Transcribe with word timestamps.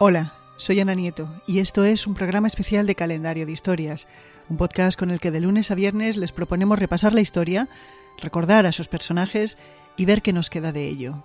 Hola, 0.00 0.32
soy 0.54 0.78
Ana 0.78 0.94
Nieto 0.94 1.28
y 1.44 1.58
esto 1.58 1.84
es 1.84 2.06
un 2.06 2.14
programa 2.14 2.46
especial 2.46 2.86
de 2.86 2.94
Calendario 2.94 3.46
de 3.46 3.50
Historias, 3.50 4.06
un 4.48 4.56
podcast 4.56 4.96
con 4.96 5.10
el 5.10 5.18
que 5.18 5.32
de 5.32 5.40
lunes 5.40 5.72
a 5.72 5.74
viernes 5.74 6.16
les 6.16 6.30
proponemos 6.30 6.78
repasar 6.78 7.12
la 7.12 7.20
historia, 7.20 7.68
recordar 8.16 8.64
a 8.64 8.70
sus 8.70 8.86
personajes 8.86 9.58
y 9.96 10.04
ver 10.04 10.22
qué 10.22 10.32
nos 10.32 10.50
queda 10.50 10.70
de 10.70 10.86
ello. 10.86 11.24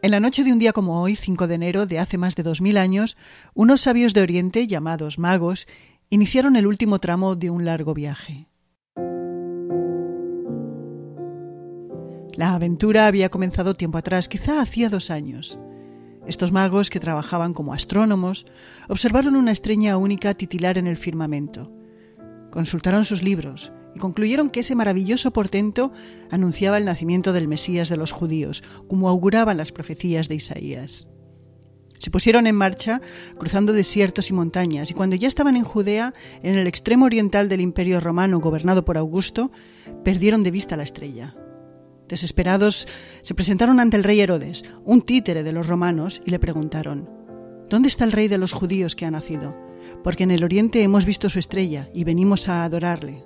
En 0.00 0.10
la 0.10 0.20
noche 0.20 0.44
de 0.44 0.52
un 0.52 0.58
día 0.58 0.74
como 0.74 1.00
hoy, 1.00 1.16
5 1.16 1.46
de 1.46 1.54
enero 1.54 1.86
de 1.86 1.98
hace 1.98 2.18
más 2.18 2.34
de 2.36 2.42
2000 2.42 2.76
años, 2.76 3.16
unos 3.54 3.80
sabios 3.80 4.12
de 4.12 4.20
Oriente, 4.20 4.66
llamados 4.66 5.18
magos, 5.18 5.66
iniciaron 6.10 6.56
el 6.56 6.66
último 6.66 6.98
tramo 6.98 7.36
de 7.36 7.50
un 7.50 7.64
largo 7.64 7.94
viaje. 7.94 8.48
La 12.36 12.54
aventura 12.54 13.06
había 13.06 13.28
comenzado 13.28 13.74
tiempo 13.74 13.98
atrás, 13.98 14.28
quizá 14.28 14.60
hacía 14.60 14.88
dos 14.88 15.10
años. 15.10 15.58
Estos 16.26 16.52
magos, 16.52 16.90
que 16.90 17.00
trabajaban 17.00 17.54
como 17.54 17.74
astrónomos, 17.74 18.46
observaron 18.88 19.36
una 19.36 19.52
estrella 19.52 19.96
única 19.96 20.34
titilar 20.34 20.78
en 20.78 20.86
el 20.86 20.96
firmamento. 20.96 21.70
Consultaron 22.50 23.04
sus 23.04 23.22
libros 23.22 23.72
y 23.94 23.98
concluyeron 23.98 24.50
que 24.50 24.60
ese 24.60 24.74
maravilloso 24.74 25.32
portento 25.32 25.92
anunciaba 26.30 26.78
el 26.78 26.84
nacimiento 26.84 27.32
del 27.32 27.46
Mesías 27.46 27.88
de 27.88 27.96
los 27.96 28.10
judíos, 28.10 28.64
como 28.88 29.08
auguraban 29.08 29.56
las 29.56 29.70
profecías 29.70 30.28
de 30.28 30.36
Isaías. 30.36 31.06
Se 32.04 32.10
pusieron 32.10 32.46
en 32.46 32.54
marcha, 32.54 33.00
cruzando 33.38 33.72
desiertos 33.72 34.28
y 34.28 34.34
montañas, 34.34 34.90
y 34.90 34.92
cuando 34.92 35.16
ya 35.16 35.26
estaban 35.26 35.56
en 35.56 35.64
Judea, 35.64 36.12
en 36.42 36.54
el 36.56 36.66
extremo 36.66 37.06
oriental 37.06 37.48
del 37.48 37.62
Imperio 37.62 37.98
romano 37.98 38.40
gobernado 38.40 38.84
por 38.84 38.98
Augusto, 38.98 39.50
perdieron 40.04 40.42
de 40.42 40.50
vista 40.50 40.76
la 40.76 40.82
estrella. 40.82 41.34
Desesperados, 42.06 42.86
se 43.22 43.34
presentaron 43.34 43.80
ante 43.80 43.96
el 43.96 44.04
rey 44.04 44.20
Herodes, 44.20 44.66
un 44.84 45.00
títere 45.00 45.42
de 45.42 45.52
los 45.52 45.66
romanos, 45.66 46.20
y 46.26 46.30
le 46.30 46.38
preguntaron, 46.38 47.08
¿Dónde 47.70 47.88
está 47.88 48.04
el 48.04 48.12
rey 48.12 48.28
de 48.28 48.36
los 48.36 48.52
judíos 48.52 48.94
que 48.94 49.06
ha 49.06 49.10
nacido? 49.10 49.56
Porque 50.02 50.24
en 50.24 50.30
el 50.30 50.44
oriente 50.44 50.82
hemos 50.82 51.06
visto 51.06 51.30
su 51.30 51.38
estrella 51.38 51.88
y 51.94 52.04
venimos 52.04 52.48
a 52.48 52.64
adorarle. 52.64 53.24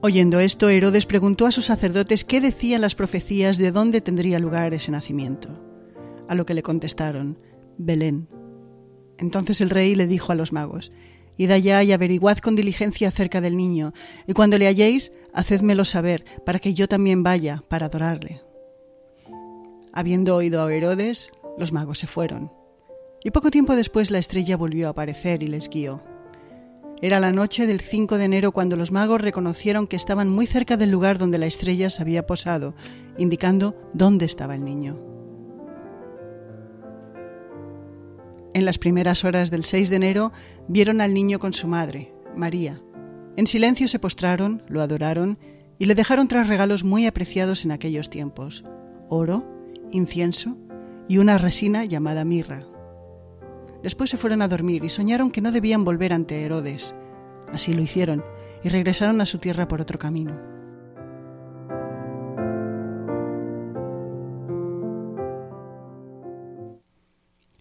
Oyendo 0.00 0.40
esto, 0.40 0.70
Herodes 0.70 1.04
preguntó 1.04 1.44
a 1.44 1.52
sus 1.52 1.66
sacerdotes 1.66 2.24
qué 2.24 2.40
decían 2.40 2.80
las 2.80 2.94
profecías 2.94 3.58
de 3.58 3.72
dónde 3.72 4.00
tendría 4.00 4.38
lugar 4.38 4.72
ese 4.72 4.90
nacimiento 4.90 5.73
a 6.28 6.34
lo 6.34 6.46
que 6.46 6.54
le 6.54 6.62
contestaron, 6.62 7.38
Belén. 7.78 8.28
Entonces 9.18 9.60
el 9.60 9.70
rey 9.70 9.94
le 9.94 10.06
dijo 10.06 10.32
a 10.32 10.34
los 10.34 10.52
magos, 10.52 10.92
Id 11.36 11.50
allá 11.50 11.82
y 11.82 11.92
averiguad 11.92 12.38
con 12.38 12.54
diligencia 12.54 13.08
acerca 13.08 13.40
del 13.40 13.56
niño, 13.56 13.92
y 14.26 14.34
cuando 14.34 14.56
le 14.56 14.68
halléis, 14.68 15.12
hacedmelo 15.32 15.84
saber, 15.84 16.24
para 16.44 16.60
que 16.60 16.74
yo 16.74 16.86
también 16.86 17.22
vaya 17.22 17.64
para 17.68 17.86
adorarle. 17.86 18.40
Habiendo 19.92 20.36
oído 20.36 20.62
a 20.62 20.72
Herodes, 20.72 21.30
los 21.58 21.72
magos 21.72 21.98
se 21.98 22.06
fueron. 22.06 22.52
Y 23.22 23.30
poco 23.30 23.50
tiempo 23.50 23.74
después 23.74 24.10
la 24.10 24.18
estrella 24.18 24.56
volvió 24.56 24.86
a 24.86 24.90
aparecer 24.90 25.42
y 25.42 25.48
les 25.48 25.68
guió. 25.68 26.02
Era 27.00 27.20
la 27.20 27.32
noche 27.32 27.66
del 27.66 27.80
5 27.80 28.18
de 28.18 28.24
enero 28.24 28.52
cuando 28.52 28.76
los 28.76 28.92
magos 28.92 29.20
reconocieron 29.20 29.86
que 29.86 29.96
estaban 29.96 30.28
muy 30.28 30.46
cerca 30.46 30.76
del 30.76 30.90
lugar 30.90 31.18
donde 31.18 31.38
la 31.38 31.46
estrella 31.46 31.90
se 31.90 32.02
había 32.02 32.26
posado, 32.26 32.74
indicando 33.18 33.76
dónde 33.92 34.24
estaba 34.24 34.54
el 34.54 34.64
niño. 34.64 35.13
En 38.54 38.64
las 38.64 38.78
primeras 38.78 39.24
horas 39.24 39.50
del 39.50 39.64
6 39.64 39.90
de 39.90 39.96
enero 39.96 40.32
vieron 40.68 41.00
al 41.00 41.12
niño 41.12 41.40
con 41.40 41.52
su 41.52 41.66
madre, 41.66 42.14
María. 42.36 42.80
En 43.36 43.48
silencio 43.48 43.88
se 43.88 43.98
postraron, 43.98 44.62
lo 44.68 44.80
adoraron 44.80 45.38
y 45.76 45.86
le 45.86 45.96
dejaron 45.96 46.28
tres 46.28 46.46
regalos 46.46 46.84
muy 46.84 47.06
apreciados 47.06 47.64
en 47.64 47.72
aquellos 47.72 48.10
tiempos, 48.10 48.64
oro, 49.08 49.44
incienso 49.90 50.56
y 51.08 51.18
una 51.18 51.36
resina 51.36 51.84
llamada 51.84 52.24
mirra. 52.24 52.64
Después 53.82 54.08
se 54.08 54.16
fueron 54.16 54.40
a 54.40 54.46
dormir 54.46 54.84
y 54.84 54.88
soñaron 54.88 55.32
que 55.32 55.40
no 55.40 55.50
debían 55.50 55.82
volver 55.82 56.12
ante 56.12 56.44
Herodes. 56.44 56.94
Así 57.52 57.74
lo 57.74 57.82
hicieron 57.82 58.24
y 58.62 58.68
regresaron 58.68 59.20
a 59.20 59.26
su 59.26 59.38
tierra 59.38 59.66
por 59.66 59.80
otro 59.80 59.98
camino. 59.98 60.53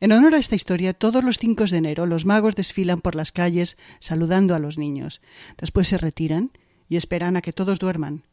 En 0.03 0.11
honor 0.11 0.35
a 0.35 0.37
esta 0.37 0.55
historia, 0.55 0.91
todos 0.91 1.23
los 1.23 1.37
5 1.37 1.63
de 1.63 1.77
enero 1.77 2.05
los 2.05 2.25
magos 2.25 2.55
desfilan 2.55 2.99
por 2.99 3.15
las 3.15 3.31
calles 3.31 3.77
saludando 4.01 4.53
a 4.53 4.59
los 4.59 4.77
niños. 4.77 5.21
Después 5.57 5.87
se 5.87 5.97
retiran 5.97 6.51
y 6.89 6.97
esperan 6.97 7.37
a 7.37 7.41
que 7.41 7.53
todos 7.53 7.79
duerman. 7.79 8.25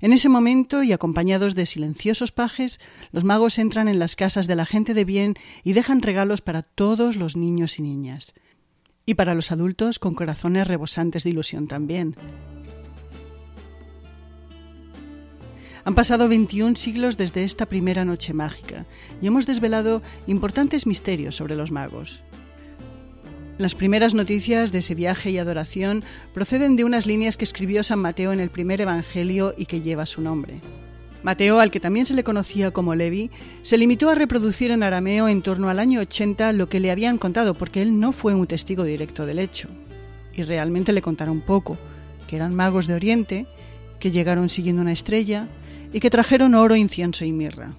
En 0.00 0.12
ese 0.12 0.28
momento, 0.28 0.84
y 0.84 0.92
acompañados 0.92 1.56
de 1.56 1.66
silenciosos 1.66 2.30
pajes, 2.30 2.78
los 3.10 3.24
magos 3.24 3.58
entran 3.58 3.88
en 3.88 3.98
las 3.98 4.14
casas 4.14 4.46
de 4.46 4.54
la 4.54 4.66
gente 4.66 4.94
de 4.94 5.04
bien 5.04 5.34
y 5.64 5.72
dejan 5.72 6.00
regalos 6.00 6.42
para 6.42 6.62
todos 6.62 7.16
los 7.16 7.34
niños 7.36 7.80
y 7.80 7.82
niñas. 7.82 8.32
Y 9.04 9.14
para 9.14 9.34
los 9.34 9.50
adultos 9.50 9.98
con 9.98 10.14
corazones 10.14 10.68
rebosantes 10.68 11.24
de 11.24 11.30
ilusión 11.30 11.66
también. 11.66 12.14
Han 15.86 15.94
pasado 15.94 16.28
21 16.28 16.74
siglos 16.74 17.16
desde 17.16 17.44
esta 17.44 17.66
primera 17.66 18.04
noche 18.04 18.34
mágica 18.34 18.86
y 19.22 19.28
hemos 19.28 19.46
desvelado 19.46 20.02
importantes 20.26 20.84
misterios 20.84 21.36
sobre 21.36 21.54
los 21.54 21.70
magos. 21.70 22.24
Las 23.56 23.76
primeras 23.76 24.12
noticias 24.12 24.72
de 24.72 24.80
ese 24.80 24.96
viaje 24.96 25.30
y 25.30 25.38
adoración 25.38 26.02
proceden 26.34 26.74
de 26.74 26.82
unas 26.82 27.06
líneas 27.06 27.36
que 27.36 27.44
escribió 27.44 27.84
San 27.84 28.00
Mateo 28.00 28.32
en 28.32 28.40
el 28.40 28.50
primer 28.50 28.80
Evangelio 28.80 29.54
y 29.56 29.66
que 29.66 29.80
lleva 29.80 30.06
su 30.06 30.22
nombre. 30.22 30.60
Mateo, 31.22 31.60
al 31.60 31.70
que 31.70 31.78
también 31.78 32.04
se 32.04 32.14
le 32.14 32.24
conocía 32.24 32.72
como 32.72 32.96
Levi, 32.96 33.30
se 33.62 33.78
limitó 33.78 34.10
a 34.10 34.16
reproducir 34.16 34.72
en 34.72 34.82
arameo 34.82 35.28
en 35.28 35.40
torno 35.40 35.68
al 35.68 35.78
año 35.78 36.00
80 36.00 36.52
lo 36.54 36.68
que 36.68 36.80
le 36.80 36.90
habían 36.90 37.16
contado, 37.16 37.54
porque 37.54 37.80
él 37.80 38.00
no 38.00 38.10
fue 38.10 38.34
un 38.34 38.48
testigo 38.48 38.82
directo 38.82 39.24
del 39.24 39.38
hecho. 39.38 39.68
Y 40.34 40.42
realmente 40.42 40.92
le 40.92 41.00
contaron 41.00 41.42
poco, 41.42 41.78
que 42.26 42.34
eran 42.34 42.56
magos 42.56 42.88
de 42.88 42.94
Oriente, 42.94 43.46
que 44.00 44.10
llegaron 44.10 44.48
siguiendo 44.48 44.82
una 44.82 44.92
estrella, 44.92 45.48
y 45.92 46.00
que 46.00 46.10
trajeron 46.10 46.54
oro, 46.54 46.76
incienso 46.76 47.24
y 47.24 47.32
mirra. 47.32 47.72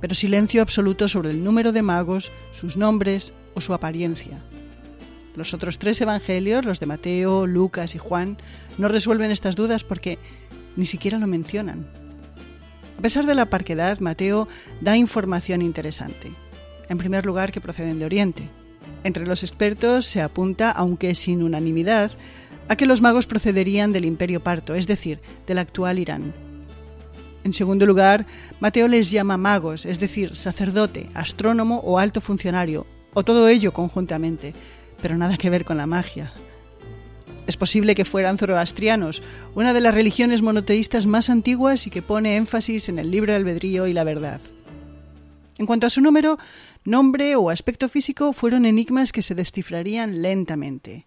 Pero 0.00 0.14
silencio 0.14 0.62
absoluto 0.62 1.08
sobre 1.08 1.30
el 1.30 1.44
número 1.44 1.72
de 1.72 1.82
magos, 1.82 2.32
sus 2.52 2.76
nombres 2.76 3.32
o 3.54 3.60
su 3.60 3.74
apariencia. 3.74 4.42
Los 5.36 5.54
otros 5.54 5.78
tres 5.78 6.00
evangelios, 6.00 6.64
los 6.64 6.80
de 6.80 6.86
Mateo, 6.86 7.46
Lucas 7.46 7.94
y 7.94 7.98
Juan, 7.98 8.36
no 8.78 8.88
resuelven 8.88 9.30
estas 9.30 9.56
dudas 9.56 9.84
porque 9.84 10.18
ni 10.76 10.86
siquiera 10.86 11.18
lo 11.18 11.26
mencionan. 11.26 11.86
A 12.98 13.02
pesar 13.02 13.26
de 13.26 13.34
la 13.34 13.46
parquedad, 13.46 13.98
Mateo 14.00 14.48
da 14.80 14.96
información 14.96 15.62
interesante. 15.62 16.32
En 16.88 16.98
primer 16.98 17.24
lugar, 17.24 17.52
que 17.52 17.60
proceden 17.60 17.98
de 17.98 18.04
Oriente. 18.04 18.42
Entre 19.04 19.26
los 19.26 19.42
expertos 19.42 20.06
se 20.06 20.20
apunta, 20.20 20.70
aunque 20.70 21.14
sin 21.14 21.42
unanimidad, 21.42 22.12
a 22.68 22.76
que 22.76 22.86
los 22.86 23.00
magos 23.00 23.26
procederían 23.26 23.92
del 23.92 24.04
imperio 24.04 24.40
parto, 24.40 24.74
es 24.74 24.86
decir, 24.86 25.20
del 25.46 25.58
actual 25.58 25.98
Irán. 25.98 26.32
En 27.44 27.52
segundo 27.52 27.86
lugar, 27.86 28.26
Mateo 28.60 28.86
les 28.88 29.10
llama 29.10 29.36
magos, 29.36 29.84
es 29.84 29.98
decir, 29.98 30.36
sacerdote, 30.36 31.08
astrónomo 31.14 31.80
o 31.84 31.98
alto 31.98 32.20
funcionario, 32.20 32.86
o 33.14 33.24
todo 33.24 33.48
ello 33.48 33.72
conjuntamente, 33.72 34.54
pero 35.00 35.16
nada 35.16 35.36
que 35.36 35.50
ver 35.50 35.64
con 35.64 35.76
la 35.76 35.86
magia. 35.86 36.32
Es 37.46 37.56
posible 37.56 37.96
que 37.96 38.04
fueran 38.04 38.38
zoroastrianos, 38.38 39.22
una 39.54 39.72
de 39.72 39.80
las 39.80 39.94
religiones 39.94 40.42
monoteístas 40.42 41.06
más 41.06 41.28
antiguas 41.28 41.86
y 41.86 41.90
que 41.90 42.02
pone 42.02 42.36
énfasis 42.36 42.88
en 42.88 43.00
el 43.00 43.10
libre 43.10 43.34
albedrío 43.34 43.88
y 43.88 43.92
la 43.92 44.04
verdad. 44.04 44.40
En 45.58 45.66
cuanto 45.66 45.86
a 45.86 45.90
su 45.90 46.00
número, 46.00 46.38
nombre 46.84 47.34
o 47.36 47.50
aspecto 47.50 47.88
físico 47.88 48.32
fueron 48.32 48.64
enigmas 48.64 49.12
que 49.12 49.22
se 49.22 49.34
descifrarían 49.34 50.22
lentamente. 50.22 51.06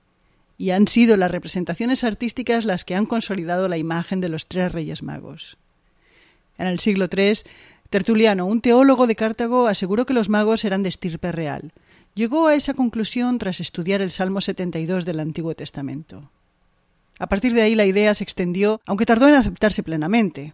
Y 0.57 0.71
han 0.71 0.87
sido 0.87 1.17
las 1.17 1.31
representaciones 1.31 2.03
artísticas 2.03 2.65
las 2.65 2.85
que 2.85 2.95
han 2.95 3.05
consolidado 3.05 3.67
la 3.67 3.77
imagen 3.77 4.21
de 4.21 4.29
los 4.29 4.47
tres 4.47 4.71
reyes 4.71 5.03
magos. 5.03 5.57
En 6.57 6.67
el 6.67 6.79
siglo 6.79 7.07
III, 7.11 7.39
Tertuliano, 7.89 8.45
un 8.45 8.61
teólogo 8.61 9.07
de 9.07 9.15
Cartago, 9.15 9.67
aseguró 9.67 10.05
que 10.05 10.13
los 10.13 10.29
magos 10.29 10.65
eran 10.65 10.83
de 10.83 10.89
estirpe 10.89 11.31
real. 11.31 11.71
Llegó 12.13 12.47
a 12.47 12.55
esa 12.55 12.73
conclusión 12.73 13.37
tras 13.37 13.59
estudiar 13.59 14.01
el 14.01 14.11
Salmo 14.11 14.41
72 14.41 15.05
del 15.05 15.19
Antiguo 15.19 15.53
Testamento. 15.55 16.29
A 17.19 17.27
partir 17.27 17.53
de 17.53 17.61
ahí 17.61 17.75
la 17.75 17.85
idea 17.85 18.13
se 18.13 18.23
extendió, 18.23 18.81
aunque 18.85 19.05
tardó 19.05 19.27
en 19.27 19.35
aceptarse 19.35 19.83
plenamente. 19.83 20.53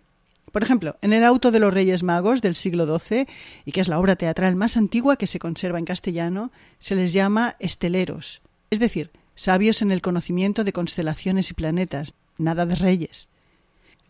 Por 0.52 0.64
ejemplo, 0.64 0.98
en 1.02 1.14
el 1.14 1.24
Auto 1.24 1.52
de 1.52 1.60
los 1.60 1.74
Reyes 1.74 2.04
Magos 2.04 2.42
del 2.42 2.56
siglo 2.56 3.00
XII, 3.00 3.26
y 3.66 3.72
que 3.72 3.82
es 3.82 3.88
la 3.88 4.00
obra 4.00 4.16
teatral 4.16 4.56
más 4.56 4.76
antigua 4.76 5.16
que 5.16 5.28
se 5.28 5.40
conserva 5.40 5.80
en 5.80 5.86
castellano, 5.86 6.52
se 6.80 6.96
les 6.96 7.14
llama 7.14 7.56
esteleros, 7.60 8.42
es 8.70 8.80
decir, 8.80 9.12
sabios 9.36 9.82
en 9.82 9.92
el 9.92 10.02
conocimiento 10.02 10.64
de 10.64 10.74
constelaciones 10.74 11.50
y 11.50 11.54
planetas, 11.54 12.14
nada 12.38 12.66
de 12.66 12.76
reyes. 12.76 13.28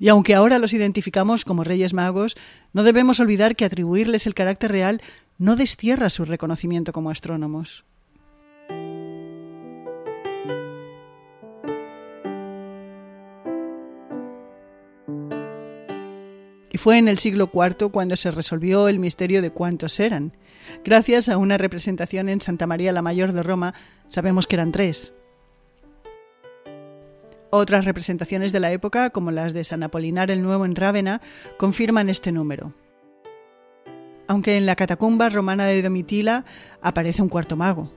Y 0.02 0.10
aunque 0.10 0.34
ahora 0.34 0.58
los 0.58 0.74
identificamos 0.74 1.46
como 1.46 1.64
reyes 1.64 1.94
magos, 1.94 2.36
no 2.74 2.82
debemos 2.82 3.20
olvidar 3.20 3.56
que 3.56 3.66
atribuirles 3.66 4.26
el 4.26 4.34
carácter 4.34 4.72
real 4.72 5.00
no 5.38 5.56
destierra 5.56 6.10
su 6.10 6.26
reconocimiento 6.26 6.92
como 6.92 7.12
astrónomos. 7.12 7.86
Y 16.72 16.78
fue 16.80 16.98
en 16.98 17.08
el 17.08 17.20
siglo 17.20 17.52
IV 17.54 17.92
cuando 17.92 18.16
se 18.16 18.32
resolvió 18.32 18.88
el 18.88 18.98
misterio 18.98 19.44
de 19.44 19.52
cuántos 19.52 20.00
eran. 20.00 20.36
Gracias 20.84 21.30
a 21.30 21.38
una 21.38 21.60
representación 21.60 22.28
en 22.28 22.42
Santa 22.42 22.66
María 22.66 22.92
la 22.92 23.04
Mayor 23.04 23.34
de 23.34 23.44
Roma, 23.44 23.76
sabemos 24.08 24.48
que 24.48 24.56
eran 24.56 24.72
tres, 24.72 25.14
otras 27.54 27.84
representaciones 27.84 28.54
de 28.54 28.62
la 28.62 28.72
época, 28.72 29.10
como 29.10 29.30
las 29.30 29.54
de 29.54 29.66
San 29.66 29.84
Apolinar 29.84 30.32
el 30.32 30.42
Nuevo 30.42 30.64
en 30.64 30.74
Rávena, 30.74 31.22
confirman 31.58 32.10
este 32.10 32.32
número. 32.32 32.74
Aunque 34.30 34.56
en 34.56 34.66
la 34.66 34.78
catacumba 34.78 35.30
romana 35.30 35.66
de 35.66 35.82
Domitila 35.82 36.46
aparece 36.82 37.22
un 37.22 37.28
cuarto 37.28 37.58
mago. 37.58 37.92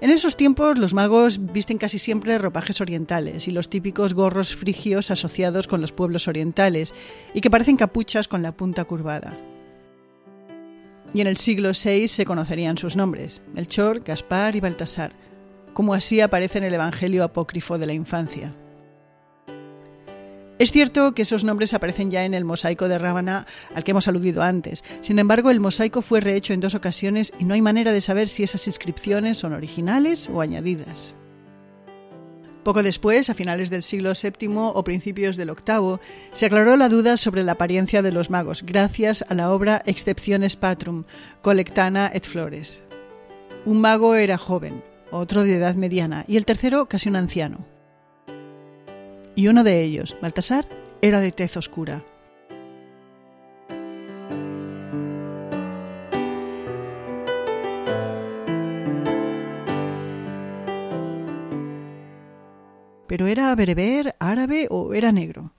En 0.00 0.10
esos 0.10 0.36
tiempos 0.36 0.78
los 0.78 0.94
magos 0.94 1.52
visten 1.52 1.78
casi 1.78 1.98
siempre 1.98 2.38
ropajes 2.38 2.80
orientales 2.80 3.48
y 3.48 3.50
los 3.50 3.68
típicos 3.68 4.14
gorros 4.14 4.54
frigios 4.54 5.10
asociados 5.10 5.66
con 5.66 5.80
los 5.80 5.90
pueblos 5.90 6.28
orientales 6.28 6.94
y 7.32 7.40
que 7.40 7.50
parecen 7.50 7.76
capuchas 7.76 8.28
con 8.28 8.42
la 8.42 8.52
punta 8.52 8.84
curvada. 8.84 9.36
Y 11.12 11.20
en 11.20 11.26
el 11.26 11.38
siglo 11.38 11.70
VI 11.72 12.06
se 12.06 12.24
conocerían 12.24 12.76
sus 12.76 12.94
nombres, 12.94 13.42
Melchor, 13.52 13.98
Gaspar 14.00 14.54
y 14.54 14.60
Baltasar, 14.60 15.12
como 15.74 15.92
así 15.92 16.20
aparece 16.20 16.58
en 16.58 16.64
el 16.64 16.74
Evangelio 16.74 17.24
apócrifo 17.24 17.76
de 17.76 17.86
la 17.86 17.92
infancia. 17.92 18.54
Es 20.56 20.70
cierto 20.70 21.14
que 21.14 21.22
esos 21.22 21.42
nombres 21.42 21.74
aparecen 21.74 22.12
ya 22.12 22.24
en 22.24 22.32
el 22.32 22.44
mosaico 22.44 22.86
de 22.86 22.98
Rábana 22.98 23.44
al 23.74 23.82
que 23.82 23.90
hemos 23.90 24.06
aludido 24.06 24.42
antes. 24.42 24.84
Sin 25.00 25.18
embargo, 25.18 25.50
el 25.50 25.58
mosaico 25.58 26.00
fue 26.00 26.20
rehecho 26.20 26.52
en 26.52 26.60
dos 26.60 26.76
ocasiones 26.76 27.32
y 27.40 27.44
no 27.44 27.54
hay 27.54 27.60
manera 27.60 27.92
de 27.92 28.00
saber 28.00 28.28
si 28.28 28.44
esas 28.44 28.66
inscripciones 28.68 29.36
son 29.36 29.52
originales 29.52 30.30
o 30.32 30.40
añadidas. 30.40 31.16
Poco 32.62 32.82
después, 32.82 33.28
a 33.28 33.34
finales 33.34 33.68
del 33.68 33.82
siglo 33.82 34.12
VII 34.12 34.48
o 34.56 34.84
principios 34.84 35.36
del 35.36 35.50
VIII, 35.50 35.98
se 36.32 36.46
aclaró 36.46 36.76
la 36.76 36.88
duda 36.88 37.16
sobre 37.16 37.42
la 37.42 37.52
apariencia 37.52 38.00
de 38.00 38.12
los 38.12 38.30
magos 38.30 38.62
gracias 38.62 39.24
a 39.28 39.34
la 39.34 39.50
obra 39.50 39.82
Excepciones 39.84 40.56
Patrum, 40.56 41.04
Colectana 41.42 42.10
et 42.14 42.24
Flores. 42.24 42.80
Un 43.66 43.80
mago 43.80 44.14
era 44.14 44.38
joven, 44.38 44.82
otro 45.18 45.44
de 45.44 45.56
edad 45.56 45.74
mediana 45.76 46.24
y 46.26 46.36
el 46.36 46.44
tercero 46.44 46.86
casi 46.86 47.08
un 47.08 47.16
anciano. 47.16 47.64
Y 49.36 49.48
uno 49.48 49.64
de 49.64 49.82
ellos, 49.82 50.16
Baltasar, 50.20 50.66
era 51.02 51.20
de 51.20 51.32
tez 51.32 51.56
oscura. 51.56 52.04
Pero 63.06 63.26
era 63.26 63.54
bereber, 63.54 64.16
árabe 64.18 64.66
o 64.70 64.94
era 64.94 65.12
negro. 65.12 65.52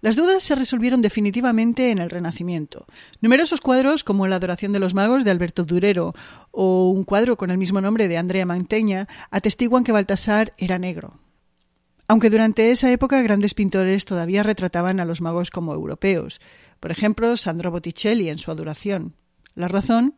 Las 0.00 0.14
dudas 0.14 0.44
se 0.44 0.54
resolvieron 0.54 1.02
definitivamente 1.02 1.90
en 1.90 1.98
el 1.98 2.08
Renacimiento. 2.08 2.86
Numerosos 3.20 3.60
cuadros, 3.60 4.04
como 4.04 4.28
La 4.28 4.36
Adoración 4.36 4.72
de 4.72 4.78
los 4.78 4.94
Magos 4.94 5.24
de 5.24 5.32
Alberto 5.32 5.64
Durero 5.64 6.14
o 6.52 6.90
un 6.90 7.02
cuadro 7.02 7.36
con 7.36 7.50
el 7.50 7.58
mismo 7.58 7.80
nombre 7.80 8.06
de 8.06 8.16
Andrea 8.16 8.46
Manteña, 8.46 9.08
atestiguan 9.30 9.82
que 9.82 9.90
Baltasar 9.90 10.52
era 10.56 10.78
negro. 10.78 11.18
Aunque 12.06 12.30
durante 12.30 12.70
esa 12.70 12.92
época 12.92 13.20
grandes 13.22 13.54
pintores 13.54 14.04
todavía 14.04 14.44
retrataban 14.44 15.00
a 15.00 15.04
los 15.04 15.20
magos 15.20 15.50
como 15.50 15.74
europeos, 15.74 16.40
por 16.78 16.92
ejemplo, 16.92 17.36
Sandro 17.36 17.72
Botticelli 17.72 18.28
en 18.28 18.38
su 18.38 18.52
Adoración. 18.52 19.16
La 19.54 19.66
razón, 19.66 20.14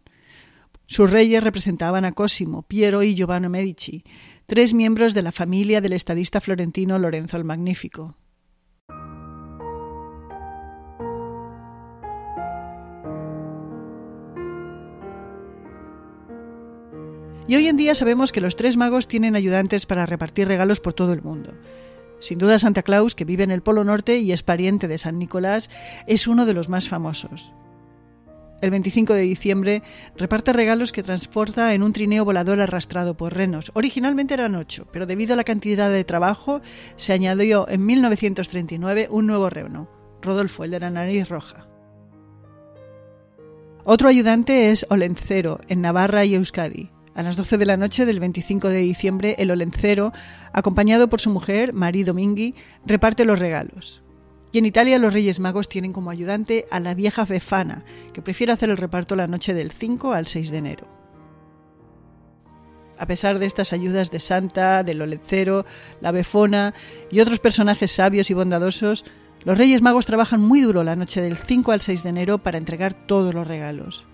sus 0.86 1.10
reyes 1.10 1.42
representaban 1.42 2.04
a 2.04 2.12
Cosimo, 2.12 2.62
Piero 2.62 3.02
y 3.02 3.14
Giovanni 3.14 3.48
Medici, 3.48 4.04
tres 4.44 4.74
miembros 4.74 5.14
de 5.14 5.22
la 5.22 5.32
familia 5.32 5.80
del 5.80 5.94
estadista 5.94 6.40
florentino 6.40 6.98
Lorenzo 6.98 7.38
el 7.38 7.44
Magnífico. 7.44 8.16
Y 17.50 17.56
hoy 17.56 17.66
en 17.66 17.76
día 17.76 17.96
sabemos 17.96 18.30
que 18.30 18.40
los 18.40 18.54
tres 18.54 18.76
magos 18.76 19.08
tienen 19.08 19.34
ayudantes 19.34 19.84
para 19.84 20.06
repartir 20.06 20.46
regalos 20.46 20.78
por 20.78 20.92
todo 20.92 21.12
el 21.12 21.20
mundo. 21.20 21.52
Sin 22.20 22.38
duda 22.38 22.60
Santa 22.60 22.84
Claus, 22.84 23.16
que 23.16 23.24
vive 23.24 23.42
en 23.42 23.50
el 23.50 23.60
Polo 23.60 23.82
Norte 23.82 24.20
y 24.20 24.30
es 24.30 24.44
pariente 24.44 24.86
de 24.86 24.98
San 24.98 25.18
Nicolás, 25.18 25.68
es 26.06 26.28
uno 26.28 26.46
de 26.46 26.54
los 26.54 26.68
más 26.68 26.88
famosos. 26.88 27.52
El 28.62 28.70
25 28.70 29.14
de 29.14 29.22
diciembre 29.22 29.82
reparte 30.16 30.52
regalos 30.52 30.92
que 30.92 31.02
transporta 31.02 31.74
en 31.74 31.82
un 31.82 31.92
trineo 31.92 32.24
volador 32.24 32.60
arrastrado 32.60 33.16
por 33.16 33.34
renos. 33.34 33.72
Originalmente 33.74 34.34
eran 34.34 34.54
ocho, 34.54 34.86
pero 34.92 35.06
debido 35.06 35.32
a 35.34 35.36
la 35.36 35.42
cantidad 35.42 35.90
de 35.90 36.04
trabajo 36.04 36.60
se 36.94 37.14
añadió 37.14 37.68
en 37.68 37.84
1939 37.84 39.08
un 39.10 39.26
nuevo 39.26 39.50
reno, 39.50 39.90
Rodolfo, 40.22 40.62
el 40.62 40.70
de 40.70 40.78
la 40.78 40.90
nariz 40.90 41.28
roja. 41.28 41.66
Otro 43.82 44.08
ayudante 44.08 44.70
es 44.70 44.86
Olencero, 44.88 45.58
en 45.66 45.80
Navarra 45.80 46.24
y 46.24 46.36
Euskadi. 46.36 46.92
A 47.14 47.22
las 47.22 47.36
12 47.36 47.58
de 47.58 47.66
la 47.66 47.76
noche 47.76 48.06
del 48.06 48.20
25 48.20 48.68
de 48.68 48.78
diciembre, 48.78 49.34
el 49.38 49.50
Olencero, 49.50 50.12
acompañado 50.52 51.08
por 51.08 51.20
su 51.20 51.30
mujer, 51.30 51.72
Marie 51.72 52.04
Domingui, 52.04 52.54
reparte 52.86 53.24
los 53.24 53.38
regalos. 53.38 54.02
Y 54.52 54.58
en 54.58 54.66
Italia 54.66 54.98
los 54.98 55.12
Reyes 55.12 55.40
Magos 55.40 55.68
tienen 55.68 55.92
como 55.92 56.10
ayudante 56.10 56.66
a 56.70 56.80
la 56.80 56.94
vieja 56.94 57.24
Befana, 57.24 57.84
que 58.12 58.22
prefiere 58.22 58.52
hacer 58.52 58.70
el 58.70 58.76
reparto 58.76 59.16
la 59.16 59.26
noche 59.26 59.54
del 59.54 59.70
5 59.70 60.12
al 60.12 60.26
6 60.26 60.50
de 60.50 60.58
enero. 60.58 60.88
A 62.98 63.06
pesar 63.06 63.38
de 63.38 63.46
estas 63.46 63.72
ayudas 63.72 64.10
de 64.10 64.20
Santa, 64.20 64.84
del 64.84 65.02
Olencero, 65.02 65.64
la 66.00 66.12
Befona 66.12 66.74
y 67.10 67.20
otros 67.20 67.40
personajes 67.40 67.92
sabios 67.92 68.30
y 68.30 68.34
bondadosos, 68.34 69.04
los 69.44 69.56
Reyes 69.56 69.82
Magos 69.82 70.04
trabajan 70.04 70.42
muy 70.42 70.60
duro 70.60 70.84
la 70.84 70.96
noche 70.96 71.20
del 71.20 71.38
5 71.38 71.72
al 71.72 71.80
6 71.80 72.02
de 72.02 72.10
enero 72.10 72.38
para 72.38 72.58
entregar 72.58 72.94
todos 72.94 73.32
los 73.32 73.46
regalos. 73.46 74.04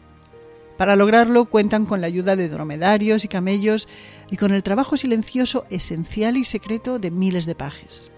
Para 0.77 0.97
lograrlo 0.97 1.47
cuentan 1.47 1.87
con 1.87 2.01
la 2.01 2.07
ayuda 2.07 2.37
de 2.37 2.49
dromedarios 2.49 3.25
y 3.25 3.29
camellos 3.29 3.89
y 4.31 4.37
con 4.37 4.53
el 4.53 4.63
trabajo 4.63 4.97
silencioso, 4.97 5.65
esencial 5.71 6.37
y 6.37 6.45
secreto 6.45 6.99
de 6.99 7.11
miles 7.11 7.47
de 7.47 7.55
pajes. 7.55 8.11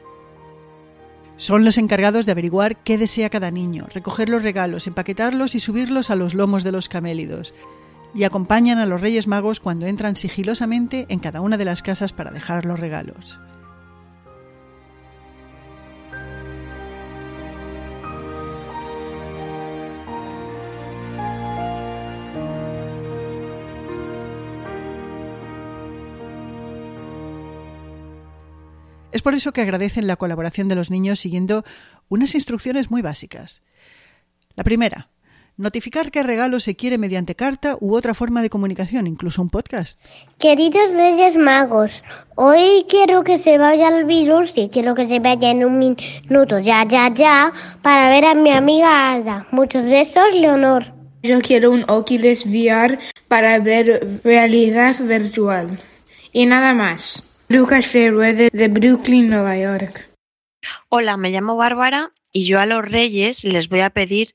Son 1.37 1.65
los 1.65 1.79
encargados 1.79 2.27
de 2.27 2.33
averiguar 2.33 2.83
qué 2.83 2.99
desea 2.99 3.31
cada 3.31 3.53
niño, 3.53 3.87
recoger 3.95 4.29
los 4.29 4.43
regalos, 4.43 4.89
empaquetarlos 4.89 5.55
y 5.55 5.61
subirlos 5.61 6.11
a 6.11 6.17
los 6.17 6.35
lomos 6.35 6.65
de 6.65 6.73
los 6.73 6.89
camélidos, 6.89 7.55
y 8.13 8.25
acompañan 8.25 8.79
a 8.79 8.87
los 8.87 9.01
Reyes 9.01 9.29
Magos 9.29 9.61
cuando 9.61 9.87
entran 9.87 10.17
sigilosamente 10.17 11.07
en 11.11 11.21
cada 11.21 11.41
una 11.41 11.57
de 11.57 11.65
las 11.65 11.83
casas 11.83 12.13
para 12.13 12.33
dejar 12.33 12.65
los 12.65 12.81
regalos. 12.81 13.39
Es 29.19 29.23
por 29.23 29.35
eso 29.35 29.53
que 29.53 29.63
agradecen 29.63 30.07
la 30.07 30.15
colaboración 30.15 30.69
de 30.69 30.77
los 30.77 30.93
niños 30.93 31.19
siguiendo 31.19 31.65
unas 32.09 32.37
instrucciones 32.37 32.89
muy 32.89 33.03
básicas. 33.03 33.63
La 34.55 34.63
primera, 34.63 35.09
notificar 35.57 36.13
qué 36.13 36.23
regalo 36.23 36.61
se 36.61 36.77
quiere 36.77 36.99
mediante 36.99 37.35
carta 37.35 37.77
u 37.81 37.97
otra 37.97 38.15
forma 38.15 38.43
de 38.43 38.49
comunicación, 38.49 39.09
incluso 39.09 39.43
un 39.43 39.51
podcast. 39.51 40.01
Queridos 40.39 40.93
Reyes 40.95 41.37
Magos, 41.37 42.05
hoy 42.37 42.87
quiero 42.89 43.25
que 43.25 43.39
se 43.39 43.59
vaya 43.59 43.89
el 43.89 44.05
virus 44.05 44.53
y 44.55 44.69
quiero 44.69 44.95
que 44.95 45.09
se 45.09 45.19
vaya 45.19 45.51
en 45.51 45.65
un 45.65 45.81
minuto, 45.81 46.61
ya, 46.61 46.87
ya, 46.87 47.13
ya, 47.13 47.53
para 47.83 48.11
ver 48.11 48.25
a 48.25 48.37
mi 48.37 48.53
amiga 48.53 49.15
Ada. 49.15 49.49
Muchos 49.51 49.83
besos, 49.87 50.33
Leonor. 50.33 50.95
Yo 51.25 51.41
quiero 51.41 51.73
un 51.73 51.85
Oculus 51.89 52.47
VR 52.47 53.01
para 53.27 53.59
ver 53.59 54.21
realidad 54.23 54.95
virtual. 55.01 55.77
Y 56.33 56.47
nada 56.47 56.73
más. 56.73 57.28
Lucas 57.51 57.87
Fairweather 57.87 58.51
de 58.53 58.69
Brooklyn, 58.69 59.31
Nueva 59.31 59.57
York. 59.57 60.11
Hola, 60.91 61.17
me 61.17 61.31
llamo 61.31 61.57
Bárbara 61.57 62.13
y 62.31 62.47
yo 62.47 62.61
a 62.61 62.67
los 62.67 62.85
Reyes 62.85 63.43
les 63.43 63.71
voy 63.71 63.81
a 63.81 63.89
pedir 63.89 64.35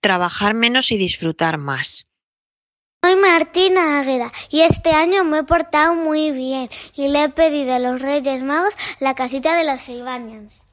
trabajar 0.00 0.54
menos 0.54 0.90
y 0.90 0.98
disfrutar 0.98 1.58
más. 1.58 2.06
Soy 3.04 3.14
Martina 3.14 4.00
Águeda 4.00 4.32
y 4.50 4.62
este 4.62 4.90
año 4.90 5.22
me 5.22 5.38
he 5.38 5.42
portado 5.44 5.94
muy 5.94 6.32
bien 6.32 6.68
y 6.96 7.06
le 7.06 7.22
he 7.22 7.28
pedido 7.28 7.72
a 7.72 7.78
los 7.78 8.02
Reyes 8.02 8.42
Magos 8.42 8.74
la 8.98 9.14
casita 9.14 9.54
de 9.54 9.62
los 9.62 9.80
Silvanians. 9.80 10.66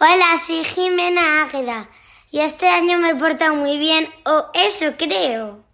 Hola, 0.00 0.38
soy 0.46 0.62
Jimena 0.62 1.44
Águeda 1.44 1.88
y 2.30 2.40
este 2.40 2.68
año 2.68 2.98
me 2.98 3.12
he 3.12 3.14
portado 3.14 3.54
muy 3.54 3.78
bien, 3.78 4.06
o 4.26 4.50
eso 4.52 4.94
creo. 4.98 5.64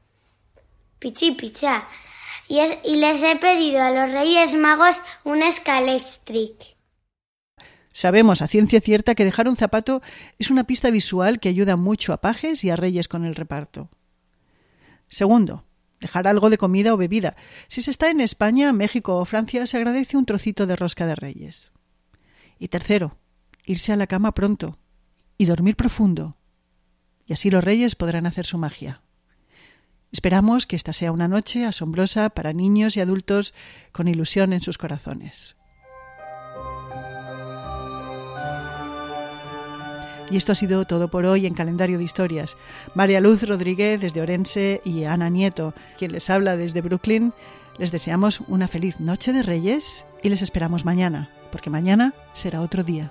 Pichi 1.00 1.32
picha 1.32 1.88
y, 2.50 2.96
les 2.96 3.22
he 3.22 3.36
pedido 3.36 3.80
a 3.80 3.92
los 3.92 4.10
Reyes 4.10 4.56
Magos 4.56 5.00
un 5.22 5.40
Scalestric. 5.50 6.76
Sabemos 7.92 8.42
a 8.42 8.48
ciencia 8.48 8.80
cierta 8.80 9.14
que 9.14 9.24
dejar 9.24 9.46
un 9.46 9.54
zapato 9.54 10.02
es 10.38 10.50
una 10.50 10.64
pista 10.64 10.90
visual 10.90 11.38
que 11.38 11.48
ayuda 11.48 11.76
mucho 11.76 12.12
a 12.12 12.20
pajes 12.20 12.64
y 12.64 12.70
a 12.70 12.76
reyes 12.76 13.06
con 13.06 13.24
el 13.24 13.36
reparto. 13.36 13.88
Segundo, 15.06 15.64
dejar 16.00 16.26
algo 16.26 16.50
de 16.50 16.58
comida 16.58 16.92
o 16.92 16.96
bebida. 16.96 17.36
Si 17.68 17.82
se 17.82 17.92
está 17.92 18.10
en 18.10 18.20
España, 18.20 18.72
México 18.72 19.18
o 19.18 19.24
Francia, 19.24 19.64
se 19.66 19.76
agradece 19.76 20.16
un 20.16 20.26
trocito 20.26 20.66
de 20.66 20.74
rosca 20.74 21.06
de 21.06 21.14
reyes. 21.14 21.70
Y 22.58 22.66
tercero, 22.66 23.16
irse 23.64 23.92
a 23.92 23.96
la 23.96 24.08
cama 24.08 24.32
pronto 24.32 24.76
y 25.38 25.44
dormir 25.44 25.76
profundo. 25.76 26.36
y 27.26 27.32
así 27.32 27.48
los 27.48 27.62
reyes 27.62 27.94
podrán 27.94 28.26
hacer 28.26 28.44
su 28.44 28.58
magia. 28.58 29.02
Esperamos 30.12 30.66
que 30.66 30.76
esta 30.76 30.92
sea 30.92 31.12
una 31.12 31.28
noche 31.28 31.64
asombrosa 31.64 32.30
para 32.30 32.52
niños 32.52 32.96
y 32.96 33.00
adultos 33.00 33.54
con 33.92 34.08
ilusión 34.08 34.52
en 34.52 34.60
sus 34.60 34.76
corazones. 34.76 35.56
Y 40.30 40.36
esto 40.36 40.52
ha 40.52 40.54
sido 40.54 40.84
todo 40.84 41.10
por 41.10 41.24
hoy 41.26 41.46
en 41.46 41.54
Calendario 41.54 41.98
de 41.98 42.04
Historias. 42.04 42.56
María 42.94 43.20
Luz 43.20 43.42
Rodríguez 43.42 44.00
desde 44.00 44.20
Orense 44.20 44.80
y 44.84 45.04
Ana 45.04 45.28
Nieto, 45.28 45.74
quien 45.98 46.12
les 46.12 46.30
habla 46.30 46.56
desde 46.56 46.82
Brooklyn, 46.82 47.32
les 47.78 47.90
deseamos 47.90 48.40
una 48.46 48.68
feliz 48.68 49.00
noche 49.00 49.32
de 49.32 49.42
Reyes 49.42 50.06
y 50.22 50.28
les 50.28 50.42
esperamos 50.42 50.84
mañana, 50.84 51.30
porque 51.50 51.70
mañana 51.70 52.14
será 52.32 52.60
otro 52.60 52.84
día. 52.84 53.10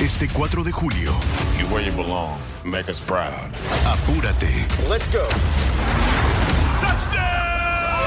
Este 0.00 0.28
4 0.28 0.64
de 0.64 0.72
julio. 0.72 1.12
You 1.58 1.66
where 1.66 1.84
you 1.84 1.92
belong. 1.92 2.38
Make 2.64 2.90
us 2.90 3.00
proud. 3.00 3.50
Apúrate. 3.86 4.66
Let's 4.88 5.08
go. 5.12 5.26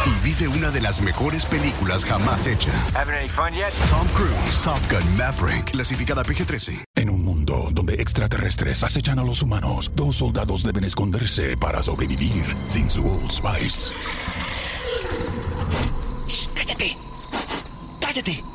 Y 0.06 0.24
vive 0.24 0.48
una 0.48 0.70
de 0.70 0.82
las 0.82 1.02
mejores 1.02 1.46
películas 1.46 2.06
jamás 2.06 2.46
hecha. 2.46 2.72
Having 2.94 3.16
any 3.16 3.28
fun 3.30 3.54
yet? 3.54 3.72
Tom 3.90 4.08
Cruise, 4.10 4.62
Top 4.62 4.80
Gun 4.90 5.18
Maverick, 5.18 5.72
clasificada 5.72 6.24
PG-13. 6.24 6.84
En 6.96 7.10
un 7.10 7.24
mundo 7.26 7.70
donde 7.72 7.96
extraterrestres 7.96 8.84
acechan 8.84 9.18
a 9.18 9.24
los 9.24 9.42
humanos, 9.42 9.92
dos 9.96 10.18
soldados 10.18 10.64
deben 10.64 10.84
esconderse 10.84 11.58
para 11.58 11.82
sobrevivir 11.82 12.56
sin 12.68 12.88
su 12.90 13.08
Old 13.08 13.32
Spice. 13.32 13.94
¡Cállate! 16.54 16.98
¡Cállate! 18.00 18.55